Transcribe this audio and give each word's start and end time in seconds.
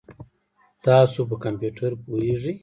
تاسو 0.83 1.21
په 1.29 1.35
کمپیوټر 1.43 1.91
پوهیږئ؟ 2.03 2.55